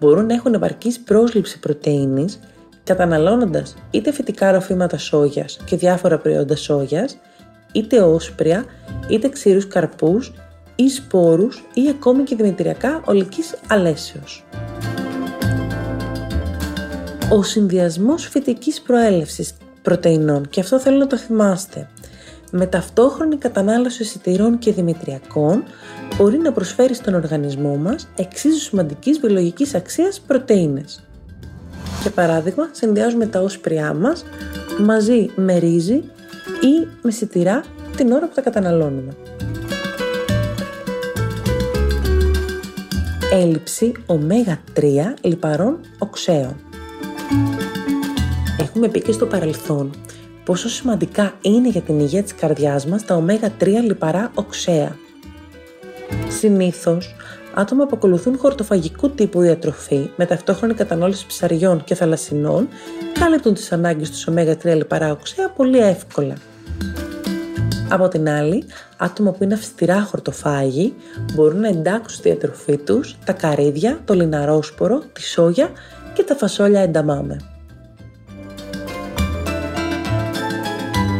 μπορούν 0.00 0.26
να 0.26 0.34
έχουν 0.34 0.54
επαρκής 0.54 1.00
πρόσληψη 1.00 1.58
πρωτεΐνης 1.58 2.40
καταναλώνοντας 2.84 3.74
είτε 3.90 4.12
φυτικά 4.12 4.52
ροφήματα 4.52 4.98
σόγιας 4.98 5.58
και 5.64 5.76
διάφορα 5.76 6.18
προϊόντα 6.18 6.56
σόγιας, 6.56 7.18
είτε 7.72 8.00
όσπρια, 8.00 8.64
είτε 9.08 9.28
ξηρούς 9.28 9.68
καρπούς 9.68 10.32
ή 10.74 10.88
σπόρους 10.88 11.64
ή 11.74 11.88
ακόμη 11.88 12.22
και 12.22 12.36
δημητριακά 12.36 13.02
ολικής 13.04 13.54
αλέσεως. 13.68 14.44
Ο 17.32 17.42
συνδυασμός 17.42 18.28
φυτικής 18.28 18.80
προέλευσης 18.80 19.54
πρωτεϊνών, 19.82 20.48
και 20.48 20.60
αυτό 20.60 20.78
θέλω 20.78 20.96
να 20.96 21.06
το 21.06 21.16
θυμάστε, 21.16 21.88
με 22.52 22.66
ταυτόχρονη 22.66 23.36
κατανάλωση 23.36 24.04
σιτηρών 24.04 24.58
και 24.58 24.72
δημητριακών 24.72 25.64
μπορεί 26.16 26.38
να 26.38 26.52
προσφέρει 26.52 26.94
στον 26.94 27.14
οργανισμό 27.14 27.76
μας 27.76 28.08
εξίσου 28.16 28.60
σημαντικής 28.60 29.18
βιολογικής 29.18 29.74
αξίας 29.74 30.20
πρωτεΐνες. 30.20 31.04
Για 32.02 32.10
παράδειγμα, 32.10 32.68
συνδυάζουμε 32.72 33.26
τα 33.26 33.40
όσπριά 33.40 33.94
μας 33.94 34.24
μαζί 34.78 35.30
με 35.36 35.58
ρύζι 35.58 36.02
ή 36.60 36.88
με 37.02 37.10
σιτηρά 37.10 37.64
την 37.96 38.12
ώρα 38.12 38.26
που 38.28 38.34
τα 38.34 38.40
καταναλώνουμε. 38.40 39.16
Έλλειψη 43.32 43.92
ω3 44.06 44.82
λιπαρών 45.20 45.80
οξέων. 45.98 46.56
Έχουμε 48.60 48.88
πει 48.88 49.00
και 49.00 49.12
στο 49.12 49.26
παρελθόν 49.26 49.90
πόσο 50.44 50.68
σημαντικά 50.68 51.34
είναι 51.40 51.68
για 51.68 51.80
την 51.80 52.00
υγεία 52.00 52.22
της 52.22 52.34
καρδιάς 52.34 52.86
μας 52.86 53.04
τα 53.04 53.24
ω3 53.26 53.66
λιπαρά 53.82 54.30
οξέα. 54.34 54.96
Συνήθως, 56.28 57.16
άτομα 57.54 57.86
που 57.86 57.96
ακολουθούν 57.96 58.38
χορτοφαγικού 58.38 59.10
τύπου 59.10 59.40
διατροφή 59.40 60.10
με 60.16 60.26
ταυτόχρονη 60.26 60.74
κατανάλωση 60.74 61.26
ψαριών 61.26 61.84
και 61.84 61.94
θαλασσινών 61.94 62.68
κάλυπτουν 63.12 63.54
τις 63.54 63.72
ανάγκες 63.72 64.10
του 64.10 64.34
ω3 64.36 64.76
λιπαρά 64.76 65.12
οξέα 65.12 65.48
πολύ 65.48 65.78
εύκολα. 65.78 66.34
Από 67.90 68.08
την 68.08 68.28
άλλη, 68.28 68.64
άτομα 68.96 69.32
που 69.32 69.44
είναι 69.44 69.54
αυστηρά 69.54 70.02
χορτοφάγοι 70.02 70.94
μπορούν 71.34 71.60
να 71.60 71.68
εντάξουν 71.68 72.18
στη 72.18 72.28
διατροφή 72.28 72.76
τους 72.76 73.16
τα 73.24 73.32
καρύδια, 73.32 74.00
το 74.04 74.14
λιναρόσπορο, 74.14 75.02
τη 75.12 75.22
σόγια 75.22 75.70
και 76.12 76.22
τα 76.22 76.34
φασόλια 76.34 76.80
ενταμάμε. 76.80 77.36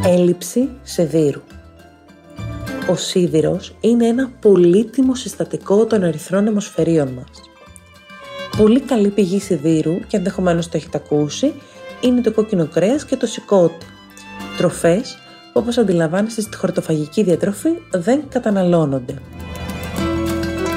Έλλειψη 0.04 0.68
σεδίρου 0.82 1.40
ο 2.90 2.96
σίδηρος 2.96 3.76
είναι 3.80 4.06
ένα 4.06 4.30
πολύτιμο 4.40 5.14
συστατικό 5.14 5.86
των 5.86 6.02
ερυθρών 6.02 6.46
αιμοσφαιρίων 6.46 7.08
μας. 7.08 7.40
Πολύ 8.56 8.80
καλή 8.80 9.08
πηγή 9.08 9.40
σιδήρου, 9.40 9.98
και 10.06 10.16
ενδεχομένως 10.16 10.68
το 10.68 10.76
έχετε 10.76 10.96
ακούσει, 10.96 11.54
είναι 12.00 12.20
το 12.20 12.32
κόκκινο 12.32 12.66
κρέας 12.66 13.04
και 13.04 13.16
το 13.16 13.26
σικότι. 13.26 13.86
Τροφές 14.56 15.14
που 15.14 15.29
όπως 15.52 15.78
αντιλαμβάνεστε 15.78 16.40
στη 16.40 16.56
χορτοφαγική 16.56 17.22
διατροφή 17.22 17.70
δεν 17.92 18.22
καταναλώνονται. 18.28 19.14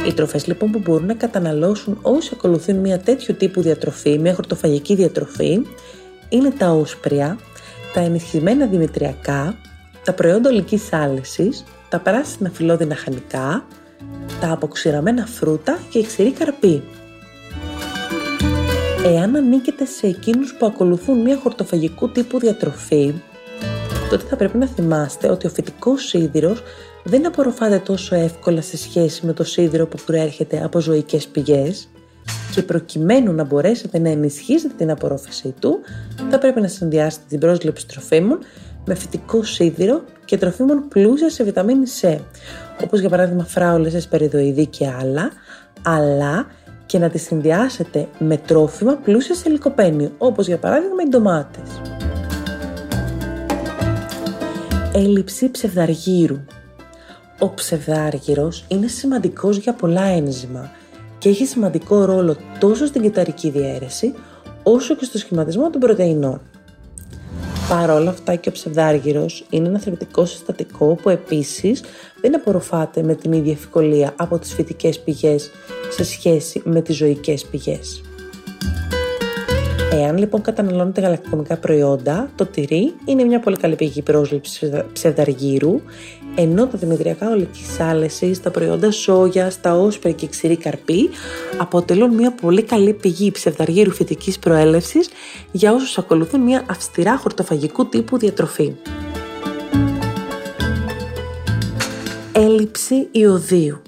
Οι 0.08 0.14
τροφές 0.14 0.48
λοιπόν 0.48 0.72
που 0.72 0.80
μπορούν 0.80 1.06
να 1.06 1.14
καταναλώσουν 1.14 2.00
όσοι 2.02 2.30
ακολουθούν 2.34 2.76
μια 2.76 3.00
τέτοιου 3.00 3.36
τύπου 3.36 3.62
διατροφή, 3.62 4.20
μια 4.20 4.34
χορτοφαγική 4.34 4.96
διατροφή, 4.96 5.62
είναι 6.30 6.52
τα 6.52 6.72
όσπρια, 6.72 7.38
τα 7.94 8.00
ενισχυμένα 8.00 8.66
δημητριακά, 8.66 9.56
τα 10.04 10.14
προϊόντα 10.14 10.50
ολικής 10.50 10.94
άλεσης, 10.94 11.64
τα 11.90 12.00
πράσινα 12.00 12.50
φυλλώδινα 12.50 12.96
χανικά, 12.96 13.66
τα 14.40 14.52
αποξηραμένα 14.52 15.26
φρούτα 15.26 15.80
και 15.90 16.00
η 16.00 16.04
ξηρή 16.04 16.32
καρπή. 16.32 16.84
Εάν 19.06 19.36
ανήκετε 19.36 19.86
σε 19.86 20.08
εκείνους 20.08 20.54
που 20.54 20.66
ακολουθούν 20.66 21.22
μια 21.22 21.38
χορτοφαγικού 21.44 22.10
τύπου 22.10 22.40
διατροφή, 22.40 23.14
τότε 24.10 24.26
θα 24.30 24.36
πρέπει 24.36 24.58
να 24.58 24.68
θυμάστε 24.68 25.30
ότι 25.30 25.48
ο 25.48 25.50
φυτικός 25.50 26.08
σίδηρος 26.08 26.64
δεν 27.04 27.28
απορροφάται 27.28 27.80
τόσο 27.80 28.16
εύκολα 28.16 28.62
σε 28.62 28.78
σχέση 28.78 29.26
με 29.26 29.34
το 29.34 29.44
σίδηρο 29.44 29.88
που 29.88 29.98
προέρχεται 30.06 30.64
από 30.64 30.80
ζωικές 30.80 31.28
πηγές 31.28 31.88
και 32.54 32.62
προκειμένου 32.62 33.34
να 33.34 33.44
μπορέσετε 33.44 34.00
να 34.00 34.10
ενισχύσετε 34.10 34.74
την 34.78 34.92
απορρόφησή 34.92 35.54
του, 35.60 35.80
θα 36.30 36.38
πρέπει 36.38 36.62
να 36.62 36.68
συνδυάσετε 36.68 37.24
την 37.28 37.40
πρόσληψη 37.40 37.88
τροφίμων 37.88 38.40
με 38.86 38.96
φυτικό 38.96 39.44
σίδηρο 39.44 40.04
και 40.26 40.38
τροφίμων 40.38 40.88
πλούσια 40.88 41.30
σε 41.30 41.44
βιταμίνη 41.44 41.86
C, 42.02 42.18
όπως 42.84 43.00
για 43.00 43.10
παράδειγμα 43.10 43.44
φράουλες, 43.44 43.94
εσπεριδοειδή 43.94 44.66
και 44.66 44.88
άλλα, 45.02 45.30
αλλά 45.82 46.48
και 46.86 47.00
να 47.00 47.10
τις 47.10 47.22
συνδυάσετε 47.22 48.08
με 48.20 48.38
τρόφιμα 48.38 48.94
πλούσια 48.94 49.36
σε 49.36 49.50
λικοπένιο, 49.50 50.12
όπως 50.18 50.48
για 50.48 50.58
παράδειγμα 50.58 51.02
οι 51.06 51.10
ντομάτες. 51.10 51.82
Έλλειψη 54.96 55.52
ψευδαργύρου. 55.52 56.40
Ο 57.40 57.54
ψευδάργυρος 57.54 58.66
είναι 58.68 58.88
σημαντικός 58.88 59.58
για 59.58 59.74
πολλά 59.74 60.04
ένζημα 60.04 60.72
και 61.18 61.30
έχει 61.30 61.46
σημαντικό 61.46 62.06
ρόλο 62.06 62.36
τόσο 62.60 62.86
στην 62.86 63.02
κυταρική 63.02 63.50
διαίρεση 63.50 64.14
όσο 64.64 64.96
και 64.96 65.06
στο 65.06 65.18
σχηματισμό 65.18 65.70
των 65.70 65.82
πρωτεϊνών. 65.82 66.42
Παρ' 67.70 67.90
όλα 67.90 68.10
αυτά 68.10 68.36
και 68.36 68.50
ο 68.50 68.52
ψευδάργυρος 68.52 69.46
είναι 69.50 69.68
ένα 69.68 69.80
θρεπτικό 69.80 70.26
συστατικό 70.26 70.96
που 71.02 71.10
επίσης 71.10 71.84
δεν 72.22 72.36
απορροφάται 72.36 73.04
με 73.04 73.16
την 73.16 73.32
ίδια 73.32 73.52
ευκολία 73.52 74.14
από 74.18 74.40
τις 74.40 74.54
φυτικές 74.54 75.00
πηγές 75.00 75.52
σε 75.90 76.04
σχέση 76.04 76.62
με 76.66 76.82
τις 76.82 76.96
ζωικές 76.96 77.46
πηγές. 77.46 78.02
Εάν 79.96 80.18
λοιπόν 80.18 80.42
καταναλώνετε 80.42 81.02
γαλακτοκομικά 81.02 81.58
προϊόντα, 81.58 82.30
το 82.36 82.46
τυρί 82.46 82.94
είναι 83.06 83.24
μια 83.24 83.40
πολύ 83.40 83.58
καλή 83.58 83.76
πηγή 83.76 84.02
πρόσληψης 84.02 84.70
ψευδαργύρου, 84.94 85.82
ενώ 86.36 86.68
τα 86.68 86.78
δημητριακά 86.78 87.30
ολικής 87.30 87.80
άλεσης, 87.80 88.42
τα 88.42 88.52
προϊόντα 88.52 88.92
σόγια, 88.92 89.52
τα 89.62 89.74
όσπρια 89.74 90.14
και 90.14 90.28
ξηρή 90.28 90.58
καρπή 90.58 91.10
αποτελούν 91.58 92.14
μια 92.14 92.32
πολύ 92.32 92.64
καλή 92.64 92.94
πηγή 92.94 93.32
ψευδαργύρου 93.32 93.92
φυτικής 93.92 94.40
προέλευσης 94.40 95.10
για 95.52 95.74
όσους 95.74 95.98
ακολουθούν 95.98 96.42
μια 96.42 96.64
αυστηρά 96.70 97.18
χορτοφαγικού 97.18 97.90
τύπου 97.90 98.18
διατροφή. 98.18 98.74
Έλλειψη 102.32 103.08
ιωδίου 103.12 103.82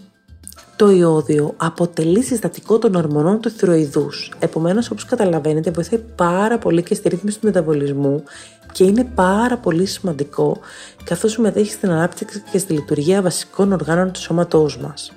το 0.75 0.89
ιόδιο 0.91 1.53
αποτελεί 1.57 2.23
συστατικό 2.23 2.79
των 2.79 2.95
ορμονών 2.95 3.41
του 3.41 3.49
θηροειδούς. 3.49 4.31
Επομένως, 4.39 4.89
όπως 4.91 5.05
καταλαβαίνετε, 5.05 5.71
βοηθάει 5.71 5.99
πάρα 6.15 6.57
πολύ 6.57 6.83
και 6.83 6.95
στη 6.95 7.09
ρύθμιση 7.09 7.39
του 7.39 7.45
μεταβολισμού 7.45 8.23
και 8.71 8.83
είναι 8.83 9.03
πάρα 9.15 9.57
πολύ 9.57 9.85
σημαντικό 9.85 10.59
καθώς 11.03 11.31
συμμετέχει 11.31 11.71
στην 11.71 11.89
ανάπτυξη 11.91 12.43
και 12.51 12.57
στη 12.57 12.73
λειτουργία 12.73 13.21
βασικών 13.21 13.71
οργάνων 13.71 14.11
του 14.11 14.19
σώματός 14.19 14.77
μας. 14.77 15.11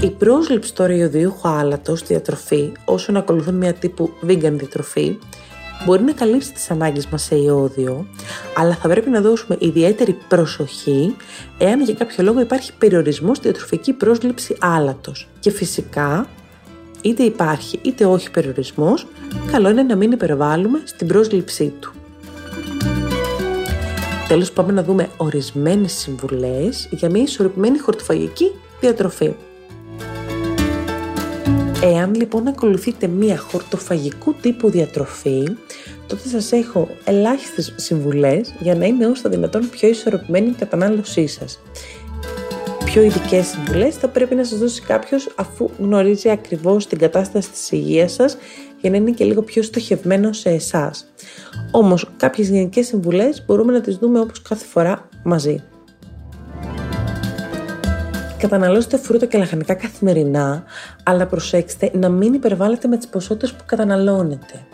Η 0.00 0.10
πρόσληψη 0.10 0.74
τώρα 0.74 0.94
ιωδίου 0.94 1.34
άλατος 1.42 1.98
στη 1.98 2.08
διατροφή, 2.08 2.72
όσων 2.84 3.16
ακολουθούν 3.16 3.54
μια 3.54 3.72
τύπου 3.72 4.10
vegan 4.26 4.52
διατροφή, 4.52 5.18
μπορεί 5.84 6.02
να 6.02 6.12
καλύψει 6.12 6.52
τις 6.52 6.70
ανάγκες 6.70 7.06
μας 7.06 7.22
σε 7.22 7.36
ιόδιο, 7.36 8.06
αλλά 8.56 8.74
θα 8.74 8.88
πρέπει 8.88 9.10
να 9.10 9.20
δώσουμε 9.20 9.56
ιδιαίτερη 9.60 10.16
προσοχή 10.28 11.16
εάν 11.58 11.80
για 11.80 11.94
κάποιο 11.94 12.24
λόγο 12.24 12.40
υπάρχει 12.40 12.72
περιορισμός 12.78 13.36
στη 13.36 13.48
διατροφική 13.48 13.92
πρόσληψη 13.92 14.56
άλατος. 14.60 15.28
Και 15.40 15.50
φυσικά, 15.50 16.26
είτε 17.02 17.22
υπάρχει 17.22 17.78
είτε 17.82 18.04
όχι 18.04 18.30
περιορισμός, 18.30 19.06
καλό 19.52 19.70
είναι 19.70 19.82
να 19.82 19.96
μην 19.96 20.12
υπερβάλλουμε 20.12 20.80
στην 20.84 21.06
πρόσληψή 21.06 21.72
του. 21.80 21.92
Τέλος 24.28 24.52
πάμε 24.52 24.72
να 24.72 24.82
δούμε 24.82 25.08
ορισμένες 25.16 25.92
συμβουλές 25.92 26.88
για 26.90 27.10
μια 27.10 27.22
ισορροπημένη 27.22 27.78
χορτοφαγική 27.78 28.50
διατροφή. 28.80 29.34
Εάν 31.84 32.14
λοιπόν 32.14 32.46
ακολουθείτε 32.46 33.06
μία 33.06 33.38
χορτοφαγικού 33.38 34.34
τύπου 34.34 34.70
διατροφή, 34.70 35.42
τότε 36.06 36.28
σας 36.28 36.52
έχω 36.52 36.88
ελάχιστες 37.04 37.74
συμβουλές 37.76 38.54
για 38.58 38.74
να 38.74 38.84
είναι 38.84 39.06
όσο 39.06 39.22
το 39.22 39.28
δυνατόν 39.28 39.70
πιο 39.70 39.88
ισορροπημένη 39.88 40.48
η 40.48 40.54
κατανάλωσή 40.58 41.26
σας. 41.26 41.60
Πιο 42.84 43.02
ειδικές 43.02 43.46
συμβουλές 43.46 43.96
θα 43.96 44.08
πρέπει 44.08 44.34
να 44.34 44.44
σας 44.44 44.58
δώσει 44.58 44.82
κάποιος 44.82 45.28
αφού 45.36 45.70
γνωρίζει 45.78 46.30
ακριβώς 46.30 46.86
την 46.86 46.98
κατάσταση 46.98 47.50
της 47.50 47.70
υγείας 47.70 48.12
σας 48.12 48.36
για 48.80 48.90
να 48.90 48.96
είναι 48.96 49.10
και 49.10 49.24
λίγο 49.24 49.42
πιο 49.42 49.62
στοχευμένο 49.62 50.32
σε 50.32 50.50
εσάς. 50.50 51.12
Όμως 51.70 52.10
κάποιες 52.16 52.48
γενικές 52.48 52.86
συμβουλές 52.86 53.44
μπορούμε 53.46 53.72
να 53.72 53.80
τις 53.80 53.96
δούμε 53.96 54.20
όπως 54.20 54.42
κάθε 54.42 54.64
φορά 54.64 55.08
μαζί. 55.22 55.62
Καταναλώστε 58.42 58.96
φρούτα 58.96 59.26
και 59.26 59.38
λαχανικά 59.38 59.74
καθημερινά, 59.74 60.62
αλλά 61.02 61.26
προσέξτε 61.26 61.90
να 61.94 62.08
μην 62.08 62.34
υπερβάλλετε 62.34 62.88
με 62.88 62.96
τις 62.96 63.06
ποσότητες 63.08 63.52
που 63.52 63.62
καταναλώνετε. 63.66 64.66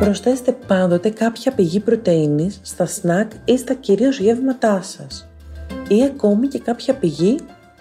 Προσθέστε 0.00 0.56
πάντοτε 0.66 1.10
κάποια 1.10 1.52
πηγή 1.52 1.80
πρωτεΐνης 1.80 2.60
στα 2.62 2.86
σνακ 2.86 3.30
ή 3.44 3.58
στα 3.58 3.74
κυρίως 3.74 4.18
γεύματά 4.18 4.82
σας 4.82 5.28
ή 5.88 6.04
ακόμη 6.04 6.46
και 6.48 6.58
κάποια 6.58 6.94
πηγή 6.94 7.36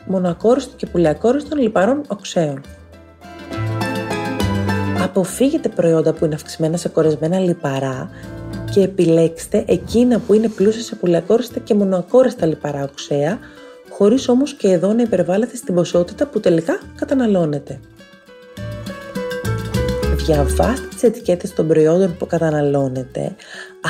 μονακόριστων 0.06 0.76
και 0.76 0.86
πουλιακόριστων 0.86 1.60
λιπαρών 1.60 2.02
οξέων. 2.08 2.62
Αποφύγετε 5.04 5.70
προϊόντα 5.70 6.14
που 6.14 6.26
είναι 6.26 6.36
αυξημένα 6.36 6.78
σε 6.78 6.90
κορεσμένα 6.90 7.40
λιπαρά 7.40 8.10
και 8.76 8.82
επιλέξτε 8.82 9.64
εκείνα 9.68 10.20
που 10.20 10.34
είναι 10.34 10.48
πλούσια 10.48 10.82
σε 10.82 10.96
πουλιακόριστα 10.96 11.60
και 11.60 11.74
μονοακόριστα 11.74 12.46
λιπαρά 12.46 12.84
οξέα, 12.84 13.40
χωρίς 13.90 14.30
όμως 14.30 14.54
και 14.54 14.68
εδώ 14.68 14.94
να 14.94 15.02
υπερβάλλετε 15.02 15.56
στην 15.56 15.76
ποσότητα 15.76 16.28
που 16.28 16.40
τελικά 16.40 16.80
καταναλώνετε. 16.96 17.80
Διαβάστε 20.16 20.88
τις 20.88 21.04
ετικέτες 21.04 21.54
των 21.54 21.68
προϊόντων 21.68 22.16
που 22.18 22.26
καταναλώνετε, 22.26 23.36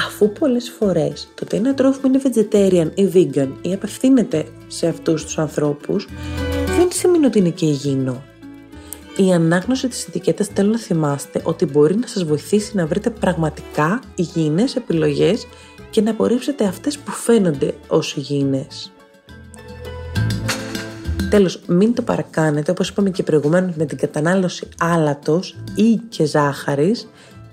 αφού 0.07 0.31
πολλές 0.31 0.69
φορές 0.79 1.27
το 1.35 1.43
ότι 1.43 1.57
ένα 1.57 1.73
τρόφιμο 1.73 2.13
είναι 2.13 2.21
vegetarian 2.23 2.91
ή 2.95 3.09
vegan 3.13 3.49
ή 3.61 3.73
απευθύνεται 3.73 4.45
σε 4.67 4.87
αυτούς 4.87 5.23
τους 5.23 5.37
ανθρώπους, 5.37 6.07
δεν 6.77 6.87
σημαίνει 6.91 7.25
ότι 7.25 7.39
είναι 7.39 7.49
και 7.49 7.65
υγιεινό. 7.65 8.23
Η 9.17 9.33
ανάγνωση 9.33 9.87
της 9.87 10.07
ετικέτας 10.07 10.47
θέλω 10.47 10.71
να 10.71 10.77
θυμάστε 10.77 11.41
ότι 11.43 11.65
μπορεί 11.65 11.95
να 11.95 12.07
σας 12.07 12.23
βοηθήσει 12.23 12.75
να 12.75 12.85
βρείτε 12.85 13.09
πραγματικά 13.09 13.99
υγιεινές 14.15 14.75
επιλογές 14.75 15.47
και 15.89 16.01
να 16.01 16.11
απορρίψετε 16.11 16.65
αυτές 16.65 16.97
που 16.97 17.11
φαίνονται 17.11 17.73
ως 17.87 18.15
υγιεινές. 18.15 18.91
Τέλος, 21.29 21.61
μην 21.67 21.93
το 21.93 22.01
παρακάνετε, 22.01 22.71
όπως 22.71 22.89
είπαμε 22.89 23.09
και 23.09 23.23
προηγουμένως, 23.23 23.75
με 23.75 23.85
την 23.85 23.97
κατανάλωση 23.97 24.67
άλατος 24.77 25.55
ή 25.75 25.95
και 26.09 26.25
ζάχαρης 26.25 27.07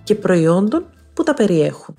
και 0.05 0.15
προϊόντων 0.15 0.85
που 1.15 1.23
τα 1.23 1.35
περιέχουν. 1.35 1.95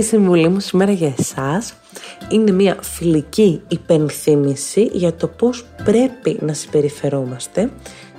Η 0.00 0.02
συμβουλή 0.02 0.48
μου 0.48 0.60
σήμερα 0.60 0.92
για 0.92 1.14
εσάς 1.18 1.74
είναι 2.28 2.50
μια 2.50 2.76
φιλική 2.80 3.62
υπενθύμηση 3.68 4.90
για 4.92 5.14
το 5.14 5.26
πώς 5.26 5.66
πρέπει 5.84 6.38
να 6.40 6.52
συμπεριφερόμαστε 6.52 7.70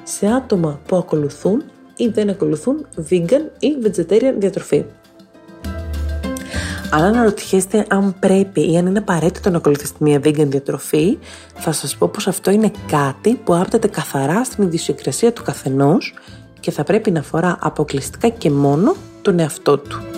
σε 0.03 0.27
άτομα 0.27 0.79
που 0.85 0.95
ακολουθούν 0.95 1.63
ή 1.95 2.07
δεν 2.07 2.29
ακολουθούν 2.29 2.87
vegan 3.09 3.41
ή 3.59 3.67
vegetarian 3.83 4.33
διατροφή. 4.37 4.85
Αν 6.91 7.03
αναρωτιέστε 7.03 7.85
αν 7.89 8.15
πρέπει 8.19 8.71
ή 8.71 8.77
αν 8.77 8.85
είναι 8.85 8.99
απαραίτητο 8.99 9.49
να 9.49 9.57
ακολουθήσετε 9.57 9.97
μια 9.99 10.17
vegan 10.17 10.47
διατροφή, 10.47 11.17
θα 11.55 11.71
σας 11.71 11.95
πω 11.95 12.07
πως 12.07 12.27
αυτό 12.27 12.51
είναι 12.51 12.71
κάτι 12.87 13.35
που 13.35 13.55
άπτεται 13.55 13.87
καθαρά 13.87 14.43
στην 14.43 14.63
ιδιοσυγκρασία 14.63 15.33
του 15.33 15.43
καθενός 15.43 16.13
και 16.59 16.71
θα 16.71 16.83
πρέπει 16.83 17.11
να 17.11 17.19
αφορά 17.19 17.57
αποκλειστικά 17.59 18.29
και 18.29 18.51
μόνο 18.51 18.95
τον 19.21 19.39
εαυτό 19.39 19.77
του 19.77 20.10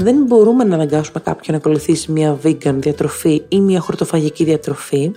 δεν 0.00 0.22
μπορούμε 0.26 0.64
να 0.64 0.74
αναγκάσουμε 0.74 1.20
κάποιον 1.20 1.56
να 1.56 1.56
ακολουθήσει 1.56 2.12
μια 2.12 2.38
vegan 2.44 2.74
διατροφή 2.74 3.42
ή 3.48 3.60
μια 3.60 3.80
χορτοφαγική 3.80 4.44
διατροφή, 4.44 5.12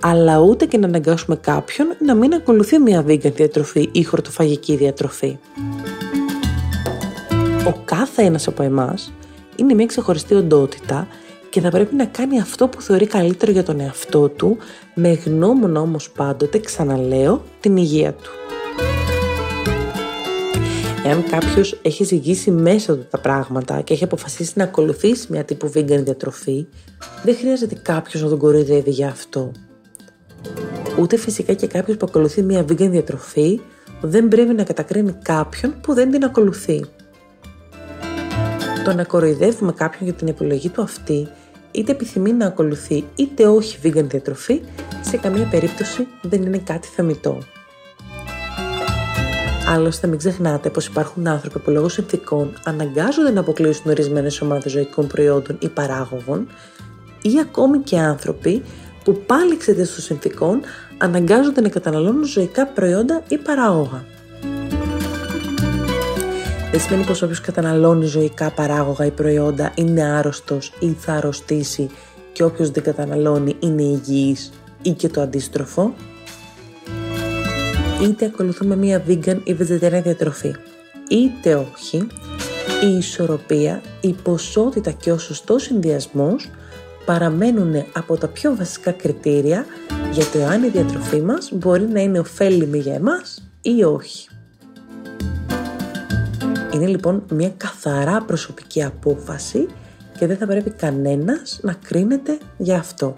αλλά 0.00 0.38
ούτε 0.38 0.66
και 0.66 0.78
να 0.78 0.86
αναγκάσουμε 0.86 1.36
κάποιον 1.36 1.88
να 1.98 2.14
μην 2.14 2.34
ακολουθεί 2.34 2.78
μια 2.78 3.04
vegan 3.06 3.32
διατροφή 3.32 3.88
ή 3.92 4.02
χορτοφαγική 4.02 4.76
διατροφή. 4.76 5.38
Ο 7.66 7.72
κάθε 7.84 8.22
ένας 8.22 8.46
από 8.46 8.62
εμάς 8.62 9.12
είναι 9.56 9.74
μια 9.74 9.86
ξεχωριστή 9.86 10.34
οντότητα 10.34 11.08
και 11.50 11.60
θα 11.60 11.70
πρέπει 11.70 11.94
να 11.94 12.04
κάνει 12.04 12.40
αυτό 12.40 12.68
που 12.68 12.80
θεωρεί 12.80 13.06
καλύτερο 13.06 13.52
για 13.52 13.62
τον 13.62 13.80
εαυτό 13.80 14.28
του, 14.28 14.56
με 14.94 15.12
γνώμονα 15.12 15.80
όμως 15.80 16.10
πάντοτε, 16.10 16.58
ξαναλέω, 16.58 17.42
την 17.60 17.76
υγεία 17.76 18.12
του. 18.12 18.30
Εάν 21.06 21.24
κάποιος 21.30 21.80
έχει 21.82 22.04
ζυγίσει 22.04 22.50
μέσα 22.50 22.96
του 22.96 23.06
τα 23.10 23.18
πράγματα 23.18 23.80
και 23.80 23.92
έχει 23.92 24.04
αποφασίσει 24.04 24.52
να 24.54 24.64
ακολουθήσει 24.64 25.26
μια 25.30 25.44
τύπου 25.44 25.72
vegan 25.74 26.02
διατροφή, 26.04 26.66
δεν 27.24 27.36
χρειάζεται 27.36 27.74
κάποιος 27.82 28.22
να 28.22 28.28
τον 28.28 28.38
κοροϊδεύει 28.38 28.90
για 28.90 29.08
αυτό. 29.08 29.52
Ούτε 30.98 31.16
φυσικά 31.16 31.52
και 31.52 31.66
κάποιος 31.66 31.96
που 31.96 32.06
ακολουθεί 32.08 32.42
μια 32.42 32.60
vegan 32.60 32.88
διατροφή 32.90 33.60
δεν 34.00 34.28
πρέπει 34.28 34.54
να 34.54 34.64
κατακρίνει 34.64 35.12
κάποιον 35.22 35.80
που 35.80 35.94
δεν 35.94 36.10
την 36.10 36.24
ακολουθεί. 36.24 36.84
Το 38.84 38.92
να 38.94 39.04
κοροϊδεύουμε 39.04 39.72
κάποιον 39.72 40.04
για 40.04 40.12
την 40.12 40.28
επιλογή 40.28 40.68
του 40.68 40.82
αυτή, 40.82 41.28
είτε 41.70 41.92
επιθυμεί 41.92 42.32
να 42.32 42.46
ακολουθεί 42.46 43.04
είτε 43.14 43.46
όχι 43.46 43.78
vegan 43.82 44.04
διατροφή, 44.04 44.60
σε 45.00 45.16
καμία 45.16 45.46
περίπτωση 45.46 46.06
δεν 46.22 46.42
είναι 46.42 46.58
κάτι 46.58 46.88
θεμητό. 46.88 47.38
Άλλωστε, 49.68 50.06
μην 50.06 50.18
ξεχνάτε 50.18 50.70
πως 50.70 50.86
υπάρχουν 50.86 51.26
άνθρωποι 51.26 51.58
που 51.58 51.70
λόγω 51.70 51.88
συνθηκών 51.88 52.52
αναγκάζονται 52.64 53.30
να 53.30 53.40
αποκλείσουν 53.40 53.90
ορισμένες 53.90 54.40
ομάδες 54.40 54.72
ζωικών 54.72 55.06
προϊόντων 55.06 55.56
ή 55.60 55.68
παράγωγων, 55.68 56.46
ή 57.22 57.40
ακόμη 57.40 57.78
και 57.78 57.98
άνθρωποι 57.98 58.62
που 59.04 59.22
πάλι 59.26 59.52
εξαιτίας 59.52 59.94
των 59.94 60.02
συνθηκών 60.02 60.60
αναγκάζονται 60.98 61.60
να 61.60 61.68
καταναλώνουν 61.68 62.24
ζωικά 62.24 62.66
προϊόντα 62.66 63.22
ή 63.28 63.38
παράγωγα. 63.38 64.04
Δεν 66.70 66.80
σημαίνει 66.80 67.04
πως 67.04 67.22
όποιος 67.22 67.40
καταναλώνει 67.40 68.06
ζωικά 68.06 68.50
παράγωγα 68.50 69.04
ή 69.04 69.10
προϊόντα 69.10 69.72
είναι 69.74 70.02
άρρωστος 70.02 70.72
ή 70.78 70.96
θα 70.98 71.12
αρρωστήσει 71.12 71.90
και 72.32 72.44
όποιος 72.44 72.70
δεν 72.70 72.82
καταναλώνει 72.82 73.56
είναι 73.60 73.82
υγιής 73.82 74.52
ή 74.82 74.90
και 74.90 75.08
το 75.08 75.20
αντίστροφο. 75.20 75.94
Είτε 78.04 78.24
ακολουθούμε 78.24 78.76
μία 78.76 79.02
vegan 79.08 79.38
ή 79.44 79.56
vegetarian 79.60 80.00
διατροφή, 80.02 80.54
είτε 81.08 81.54
όχι, 81.54 82.06
η 82.82 82.96
ισορροπία, 82.96 83.82
η 84.00 84.12
ποσότητα 84.22 84.90
και 84.90 85.12
ο 85.12 85.18
σωστός 85.18 85.62
συνδυασμός 85.62 86.50
παραμένουν 87.04 87.84
από 87.92 88.16
τα 88.16 88.28
πιο 88.28 88.56
βασικά 88.56 88.92
κριτήρια 88.92 89.66
για 90.12 90.24
το 90.32 90.44
αν 90.44 90.62
η 90.62 90.68
διατροφή 90.68 91.20
μας 91.20 91.50
μπορεί 91.52 91.86
να 91.86 92.00
είναι 92.00 92.18
ωφέλιμη 92.18 92.78
για 92.78 92.94
εμάς 92.94 93.50
ή 93.62 93.84
όχι. 93.84 94.28
Είναι 96.74 96.86
λοιπόν 96.86 97.24
μια 97.30 97.52
καθαρά 97.56 98.22
προσωπική 98.22 98.84
απόφαση 98.84 99.66
και 100.18 100.26
δεν 100.26 100.36
θα 100.36 100.46
πρέπει 100.46 100.70
κανένας 100.70 101.58
να 101.62 101.72
κρίνεται 101.72 102.38
για 102.56 102.78
αυτό. 102.78 103.16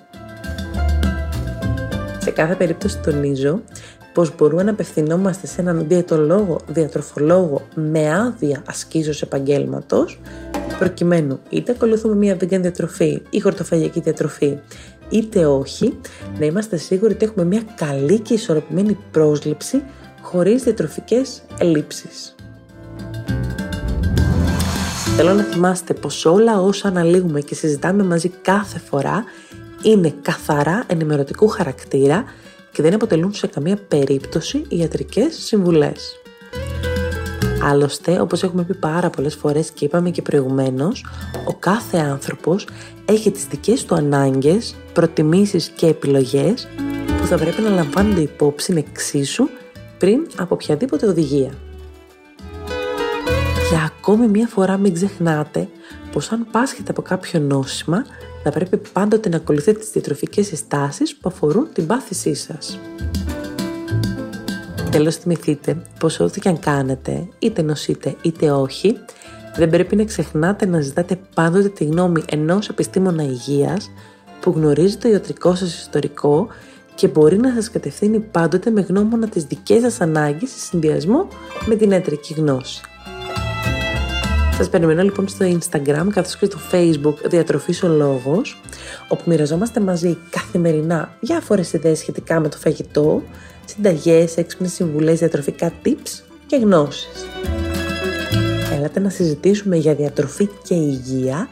Σε 2.19 2.31
κάθε 2.31 2.55
περίπτωση 2.55 2.99
τονίζω 2.99 3.63
πως 4.17 4.35
μπορούμε 4.37 4.63
να 4.63 4.71
απευθυνόμαστε 4.71 5.47
σε 5.47 5.61
έναν 5.61 5.85
διαιτολόγο, 5.89 6.61
διατροφολόγο 6.67 7.67
με 7.75 8.15
άδεια 8.15 8.63
ασκήσεως 8.67 9.23
επαγγέλματος 9.23 10.21
προκειμένου 10.79 11.41
είτε 11.49 11.73
ακολουθούμε 11.73 12.15
μια 12.15 12.35
vegan 12.35 12.61
διατροφή 12.61 13.23
ή 13.31 13.41
χορτοφαγιακή 13.41 14.01
διατροφή 14.01 14.59
είτε 15.09 15.47
όχι, 15.47 15.99
να 16.39 16.47
είμαστε 16.47 16.77
σίγουροι 16.77 17.13
ότι 17.13 17.25
έχουμε 17.25 17.45
μια 17.45 17.63
καλή 17.75 18.19
και 18.19 18.35
ισορροπημένη 18.35 18.99
πρόσληψη 19.11 19.83
χωρίς 20.23 20.63
διατροφικές 20.63 21.43
ελλείψεις. 21.59 22.35
Θέλω 25.17 25.33
να 25.33 25.43
θυμάστε 25.43 25.95
πως 25.95 26.25
όλα 26.25 26.61
όσα 26.61 26.89
αναλύουμε 26.89 27.41
και 27.41 27.55
συζητάμε 27.55 28.03
μαζί 28.03 28.29
κάθε 28.29 28.79
φορά 28.79 29.25
είναι 29.83 30.15
καθαρά 30.23 30.85
ενημερωτικού 30.87 31.49
χαρακτήρα 31.49 32.25
και 32.77 32.83
δεν 32.83 32.95
αποτελούν 32.95 33.35
σε 33.35 33.47
καμία 33.47 33.77
περίπτωση 33.77 34.65
ιατρικές 34.69 35.35
συμβουλές. 35.35 36.21
Άλλωστε, 37.63 38.21
όπως 38.21 38.43
έχουμε 38.43 38.63
πει 38.63 38.75
πάρα 38.75 39.11
πολλές 39.11 39.35
φορές 39.35 39.71
και 39.71 39.85
είπαμε 39.85 40.11
και 40.11 40.23
προηγουμένως, 40.23 41.07
ο 41.49 41.55
κάθε 41.55 41.99
άνθρωπος 41.99 42.67
έχει 43.05 43.31
τις 43.31 43.47
δικές 43.47 43.85
του 43.85 43.95
ανάγκες, 43.95 44.75
προτιμήσεις 44.93 45.69
και 45.69 45.87
επιλογές 45.87 46.69
που 47.21 47.27
θα 47.27 47.37
πρέπει 47.37 47.63
να 47.63 47.69
λαμβάνονται 47.69 48.21
υπόψη 48.21 48.73
εξίσου 48.77 49.49
πριν 49.99 50.27
από 50.37 50.55
οποιαδήποτε 50.55 51.07
οδηγία. 51.07 51.51
Και 53.71 53.77
ακόμη 53.87 54.29
μία 54.29 54.47
φορά 54.47 54.77
μην 54.77 54.95
ξεχνάτε 54.95 55.69
πως 56.13 56.33
αν 56.33 56.47
πάσχετε 56.51 56.91
από 56.91 57.03
κάποιο 57.03 57.41
νόσημα 57.41 58.05
θα 58.49 58.53
πρέπει 58.53 58.81
πάντοτε 58.93 59.29
να 59.29 59.37
ακολουθείτε 59.37 59.79
τις 59.79 59.91
διατροφικές 59.91 60.47
συστάσεις 60.47 61.17
που 61.17 61.29
αφορούν 61.29 61.69
την 61.73 61.87
πάθησή 61.87 62.35
σας. 62.35 62.79
Τέλος 64.91 65.17
θυμηθείτε 65.17 65.83
πως 66.01 66.21
ό,τι 66.21 66.41
και 66.41 66.49
αν 66.49 66.59
κάνετε, 66.59 67.29
είτε 67.39 67.63
νοσείτε 67.63 68.17
είτε 68.23 68.51
όχι, 68.51 68.99
δεν 69.57 69.71
πρέπει 69.71 69.97
να 69.97 70.05
ξεχνάτε 70.05 70.67
να 70.67 70.81
ζητάτε 70.81 71.19
πάντοτε 71.35 71.69
τη 71.69 71.85
γνώμη 71.85 72.23
ενός 72.31 72.69
επιστήμονα 72.69 73.23
υγείας 73.23 73.91
που 74.41 74.51
γνωρίζει 74.51 74.97
το 74.97 75.09
ιατρικό 75.09 75.55
σας 75.55 75.79
ιστορικό 75.79 76.49
και 76.95 77.09
μπορεί 77.09 77.37
να 77.37 77.53
σας 77.55 77.71
κατευθύνει 77.71 78.21
πάντοτε 78.21 78.71
με 78.71 78.81
γνώμονα 78.81 79.29
τις 79.29 79.45
δικές 79.45 79.81
σας 79.81 80.01
ανάγκες 80.01 80.51
σε 80.51 80.59
συνδυασμό 80.59 81.29
με 81.67 81.75
την 81.75 81.91
ιατρική 81.91 82.35
γνώση. 82.35 82.81
Σας 84.57 84.69
περιμένω 84.69 85.03
λοιπόν 85.03 85.29
στο 85.29 85.47
Instagram 85.47 86.07
καθώς 86.11 86.37
και 86.37 86.45
στο 86.45 86.59
Facebook 86.73 87.15
Διατροφής 87.25 87.83
ο 87.83 87.89
Λόγος 87.89 88.63
όπου 89.09 89.23
μοιραζόμαστε 89.27 89.81
μαζί 89.81 90.19
καθημερινά 90.31 91.17
διάφορες 91.21 91.73
ιδέες 91.73 91.99
σχετικά 91.99 92.41
με 92.41 92.49
το 92.49 92.57
φαγητό, 92.57 93.23
συνταγές, 93.65 94.37
έξυπνες 94.37 94.73
συμβουλές, 94.73 95.19
διατροφικά 95.19 95.73
tips 95.85 96.23
και 96.47 96.57
γνώσεις. 96.57 97.27
Έλατε 98.77 99.01
να 99.01 99.09
συζητήσουμε 99.09 99.77
για 99.77 99.95
διατροφή 99.95 100.49
και 100.63 100.75
υγεία 100.75 101.49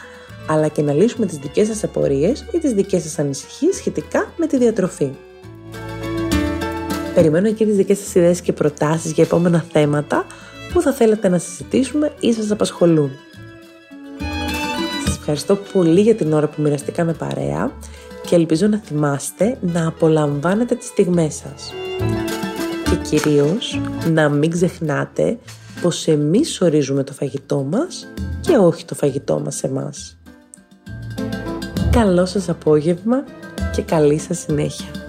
αλλά 0.46 0.68
και 0.68 0.82
να 0.82 0.92
λύσουμε 0.92 1.26
τις 1.26 1.36
δικές 1.36 1.66
σας 1.66 1.84
απορίες 1.84 2.46
ή 2.52 2.58
τις 2.58 2.72
δικές 2.72 3.02
σας 3.02 3.18
ανησυχίες 3.18 3.76
σχετικά 3.76 4.32
με 4.36 4.46
τη 4.46 4.58
διατροφή. 4.58 5.10
Περιμένω 7.14 7.48
εκεί 7.48 7.64
τις 7.64 7.76
δικές 7.76 7.98
σας 7.98 8.14
ιδέες 8.14 8.40
και 8.40 8.52
προτάσεις 8.52 9.12
για 9.12 9.24
επόμενα 9.24 9.64
θέματα 9.72 10.26
που 10.74 10.80
θα 10.80 10.92
θέλετε 10.92 11.28
να 11.28 11.38
συζητήσουμε 11.38 12.12
ή 12.20 12.32
σας 12.32 12.50
απασχολούν. 12.50 13.10
Σας 15.04 15.16
ευχαριστώ 15.16 15.56
πολύ 15.56 16.00
για 16.00 16.14
την 16.14 16.32
ώρα 16.32 16.48
που 16.48 16.62
μοιραστήκαμε 16.62 17.12
παρέα 17.12 17.72
και 18.26 18.34
ελπίζω 18.34 18.66
να 18.66 18.78
θυμάστε 18.78 19.58
να 19.60 19.86
απολαμβάνετε 19.86 20.74
τις 20.74 20.86
στιγμές 20.86 21.34
σας. 21.34 21.72
Και 22.84 22.96
κυρίως 22.96 23.80
να 24.12 24.28
μην 24.28 24.50
ξεχνάτε 24.50 25.38
πως 25.82 26.06
εμείς 26.06 26.60
ορίζουμε 26.60 27.04
το 27.04 27.12
φαγητό 27.12 27.66
μας 27.70 28.08
και 28.40 28.56
όχι 28.56 28.84
το 28.84 28.94
φαγητό 28.94 29.40
μας 29.44 29.62
εμάς. 29.62 30.16
Καλό 31.90 32.26
σας 32.26 32.48
απόγευμα 32.48 33.24
και 33.72 33.82
καλή 33.82 34.18
σας 34.18 34.38
συνέχεια. 34.38 35.03